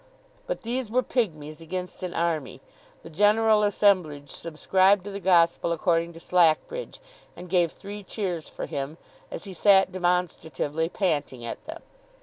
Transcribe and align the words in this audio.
But 0.47 0.63
these 0.63 0.89
were 0.89 1.03
pigmies 1.03 1.61
against 1.61 2.01
an 2.01 2.15
army; 2.15 2.59
the 3.03 3.09
general 3.11 3.61
assemblage 3.61 4.31
subscribed 4.31 5.03
to 5.05 5.11
the 5.11 5.19
gospel 5.19 5.71
according 5.71 6.13
to 6.13 6.19
Slackbridge, 6.19 6.97
and 7.35 7.47
gave 7.47 7.71
three 7.71 8.01
cheers 8.01 8.49
for 8.49 8.65
him, 8.65 8.97
as 9.29 9.43
he 9.43 9.53
sat 9.53 9.91
demonstratively 9.91 10.89
panting 10.89 11.45
at 11.45 11.63
them. 11.67 11.83